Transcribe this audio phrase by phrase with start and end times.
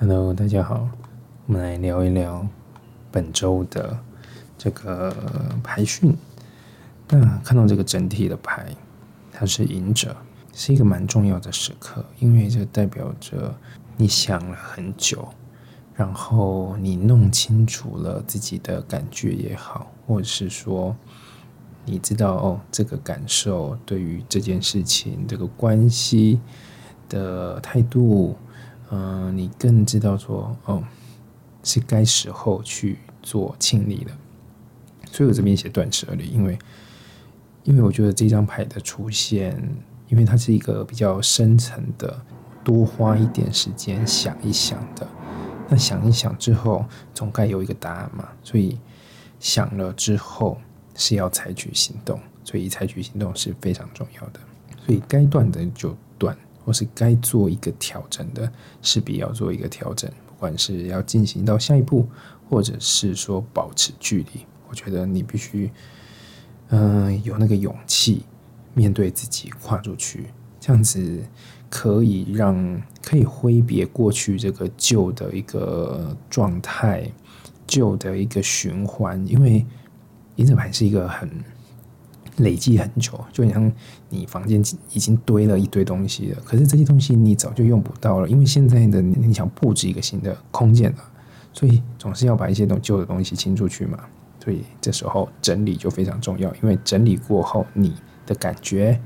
[0.00, 0.88] Hello，大家好，
[1.46, 2.46] 我们来聊一聊
[3.10, 3.98] 本周的
[4.56, 5.12] 这个
[5.60, 6.16] 牌讯。
[7.08, 8.72] 那看到这个整体的牌，
[9.32, 10.16] 它是赢者，
[10.52, 13.52] 是一个蛮重要的时刻，因为这代表着
[13.96, 15.28] 你想了很久，
[15.96, 20.94] 然后你弄清楚了自己的感觉也好，或者是说
[21.84, 26.38] 你知道哦，这个感受对于这件事情这个关系
[27.08, 28.36] 的态度。
[28.90, 30.82] 嗯，你更知道说，哦，
[31.62, 34.12] 是该时候去做清理了。
[35.12, 36.58] 所以我这边写断舍离，因为，
[37.64, 39.62] 因为我觉得这张牌的出现，
[40.08, 42.18] 因为它是一个比较深层的，
[42.64, 45.06] 多花一点时间想一想的。
[45.68, 48.26] 那想一想之后，总该有一个答案嘛。
[48.42, 48.78] 所以
[49.38, 50.56] 想了之后
[50.94, 54.40] 是要采取行动，所以采取行动是非常重要的。
[54.86, 55.94] 所以该断的就。
[56.68, 60.10] 或是该做一个调整的，势必要做一个调整。
[60.26, 62.06] 不管是要进行到下一步，
[62.46, 65.70] 或者是说保持距离，我觉得你必须，
[66.68, 68.22] 嗯，有那个勇气
[68.74, 70.26] 面对自己，跨出去，
[70.60, 71.22] 这样子
[71.70, 77.10] 可以让可以挥别过去这个旧的一个状态，
[77.66, 79.26] 旧的一个循环。
[79.26, 79.64] 因为
[80.36, 81.30] 银子牌是一个很。
[82.38, 83.72] 累积很久，就像
[84.08, 90.98] 你房间已经堆了一堆东西了，可是这些东西你早就用不到了，因为现在的你想布置一个新的空间了，
[91.52, 93.98] 所以总是要把一些东旧的东西清出去嘛。
[94.42, 97.94] 所以这时候整理就非常重要，因为整理过后，你
[98.24, 98.98] 的感觉、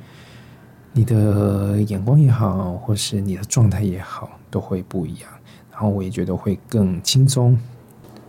[0.92, 5.30] 你的眼光也好，或是你的状态也好，都会不一样。
[5.70, 7.58] 然后我也觉得会更轻松。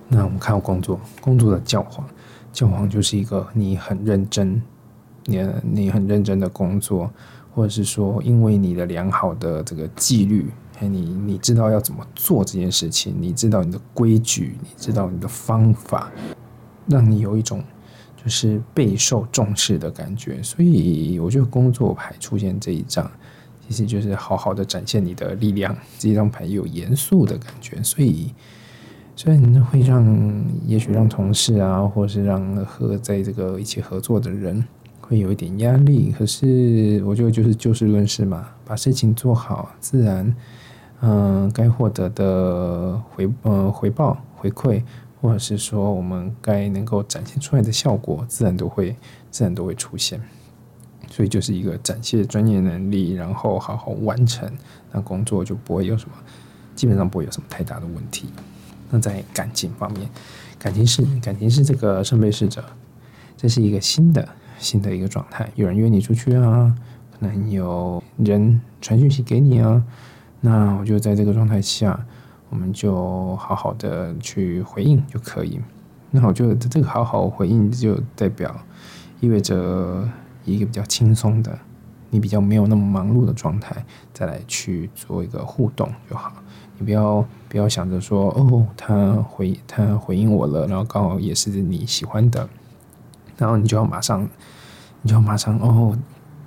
[0.08, 2.08] 那我们看到工作，工作的教皇，
[2.52, 4.62] 教皇就是一个你很认真。
[5.25, 7.09] 你你很认真的工作，
[7.53, 16.11] 或者是说，因为你的良好的这个纪律，你你知道要怎么做这件事情，你知道你的规矩，你知道你的方法，
[16.88, 17.63] 让你有一种
[18.21, 20.41] 就是备受重视的感觉。
[20.44, 23.09] 所以我觉得工作牌出现这一张，
[23.66, 25.73] 其实就是好好的展现你的力量。
[25.97, 28.33] 这张牌有严肃的感觉，所以
[29.16, 34.62] 虽然会让也许让同事啊，或是让和在这个一起合作的人。
[35.06, 40.36] 会有一点压力，可是我觉得就是就事论事嘛，把事情做好，自然，
[41.02, 44.81] 嗯，该获得的回呃回报回馈，
[45.22, 48.96] 或者是说我们该能够展现出来的效果，自然都会
[49.30, 50.22] 自然都会出现。
[51.09, 54.50] 所以就是一个展现专业能力，然后好好完成，
[54.92, 56.16] 那工作就不会有什么，
[56.75, 58.30] 基本上不会有什么太大的问题。
[58.90, 60.09] 那在感情方面，
[60.58, 62.63] 感情是感情是这个圣杯侍者，
[63.36, 64.28] 这是一个新的。
[64.58, 66.75] 新的一个状态，有人约你出去啊，
[67.12, 69.84] 可能有人传讯息给你啊，
[70.41, 72.06] 那我就在这个状态下，
[72.50, 75.59] 我们就好好的去回应就可以。
[76.12, 78.56] 那我觉得这个好好回应就代表
[79.19, 80.08] 意味着
[80.46, 81.58] 一个比较轻松的，
[82.09, 86.31] 你比较没有那么忙碌的状态，再来去做一个互动就好。
[86.78, 92.47] 你不要不要想着说哦，他回他回应我了，然后刚好也是你喜欢的。
[93.38, 94.27] 然后你就要马上，
[95.01, 95.97] 你就要马上哦，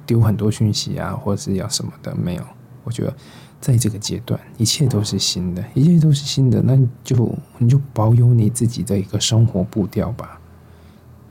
[0.04, 2.14] 丢很多讯息啊，或者是要什么的？
[2.14, 2.42] 没有，
[2.84, 3.14] 我觉得
[3.60, 10.40] 在这个阶段，一切都是新的，一切都是新的，那就你就保有你自己的一个生活步调吧。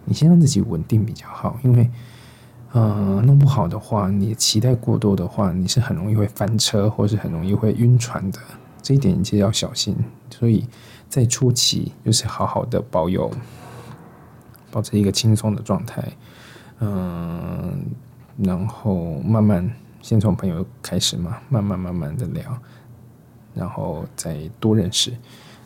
[0.03, 1.89] 你先让自己稳定比较好，因为，
[2.73, 8.39] 呃，弄不好的话，你期待过多的话，你是很容易会翻车，或是很容易会晕船的。
[8.83, 9.95] 这一点你就要小心。
[10.29, 10.67] 所以
[11.09, 13.31] 在初期，就是好好的保有。
[14.75, 16.03] 保持一个轻松的状态，
[16.81, 17.86] 嗯，
[18.36, 19.72] 然后慢慢
[20.02, 22.44] 先从朋友开始嘛，慢慢慢慢的聊，
[23.53, 25.14] 然后再多认识。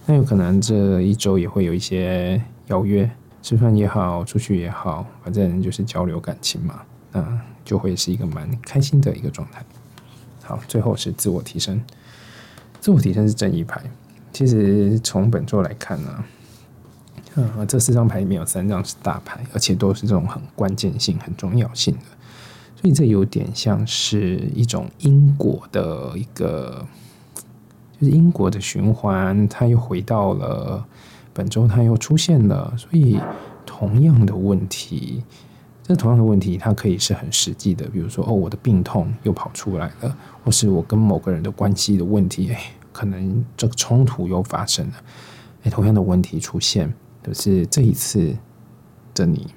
[0.05, 3.09] 那有可能这一周也会有一些邀约，
[3.41, 6.79] 吃饭也好，出去也好，反正就是交流感情嘛，
[7.11, 9.65] 那就会是一个蛮开心的一个状态。
[10.43, 11.81] 好，最后是自我提升，
[12.79, 13.81] 自我提升是正义牌。
[14.31, 16.23] 其实从本周来看呢。
[17.57, 22.01] 嗯，这四张牌里面有三张是大牌，而且都是这种很关键性、很重要性的，
[22.75, 26.85] 所以这有点像是一种因果的一个，
[27.97, 30.85] 就是因果的循环，它又回到了
[31.33, 33.17] 本周，它又出现了，所以
[33.65, 35.23] 同样的问题，
[35.81, 42.59] 这同样的问题，它可以是很实际的，比如说哦，我的病痛又跑出来了，或是我跟某个人的关系的问题，哎，
[42.91, 44.93] 可能这个冲突又发生了，
[45.63, 46.93] 哎，同样的问题出现。
[47.21, 48.35] 可是这一次
[49.13, 49.47] 的你，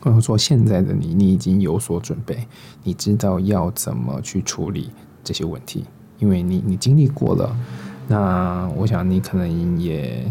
[0.00, 2.46] 或者说现在的你，你已经有所准备，
[2.82, 4.90] 你知道要怎么去处理
[5.22, 5.84] 这些问题，
[6.18, 7.56] 因为你你经历过了，
[8.08, 10.24] 那我想你可能也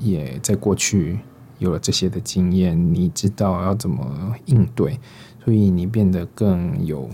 [0.00, 1.18] 也在过去
[1.58, 4.98] 有了这些的经验，你知道要怎么应对，
[5.44, 7.08] 所以你变得更有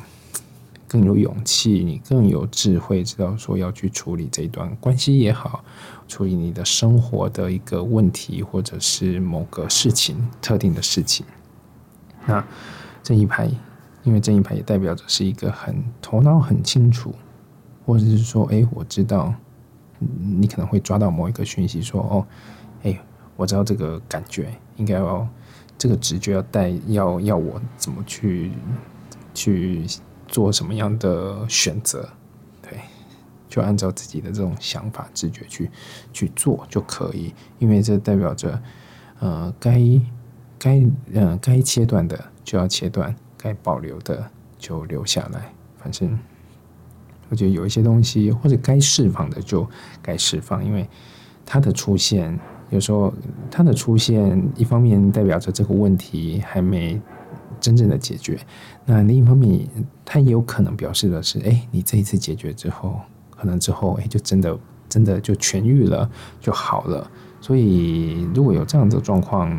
[0.92, 5.64] 更有勇气，你更有智慧，知道说要去处理这一段关系也好，
[6.06, 11.24] 处理你的生活的一个问题，或者是某个事情特定的事情。
[12.26, 12.44] 那
[13.02, 13.50] 这一排，
[14.02, 17.14] 因为这一排也代表着是一个很头脑很清楚，
[17.86, 19.34] 或者是说，哎，我知道。
[20.18, 22.26] 你可能会抓到某一个讯息，说哦，
[22.82, 23.00] 哎，
[23.36, 25.24] 我知道这个感觉应该要
[25.78, 28.50] 这个直觉要带要要我怎么去
[29.32, 29.86] 去
[30.32, 32.08] 做什么样的选择，
[32.60, 32.80] 对，
[33.48, 35.70] 就按照自己的这种想法直觉去
[36.12, 38.60] 去做就可以，因为这代表着
[39.20, 39.80] 呃该
[40.58, 40.82] 该
[41.14, 46.18] 呃该切断的就要切断，该保留的就留下来，反正。
[47.28, 49.66] 我觉得有一些东西，或者该释放的就
[50.02, 50.86] 该释放，因为
[51.46, 52.38] 它的出现，
[52.68, 53.10] 有时候
[53.50, 57.00] 它的出现，一方面代表着这个问题还没
[57.62, 58.38] 真正的解决，
[58.84, 59.66] 那另一方面，
[60.04, 63.00] 它也有可能表示的是，哎，你这一次解决之后，
[63.30, 66.10] 可能之后，哎，就真的真的就痊愈了，
[66.40, 67.10] 就好了。
[67.40, 69.58] 所以，如果有这样的状况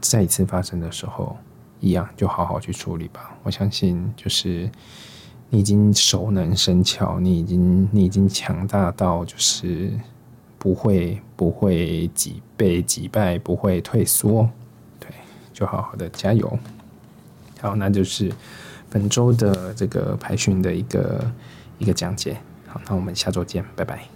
[0.00, 1.36] 再一次发生的时候，
[1.80, 3.36] 一样就好好去处理吧。
[3.42, 4.70] 我相信，就是。
[5.48, 9.92] 你已经熟能生巧，你已经你已经强大到就是
[10.58, 14.50] 不会不会几被击败，不会退缩，
[15.56, 16.58] 就好好的加油。
[17.62, 18.30] 好，那就是
[18.90, 21.32] 本周的这个排训的一个
[21.78, 22.36] 一个讲解。
[22.66, 24.15] 好，那我们下周见，拜拜。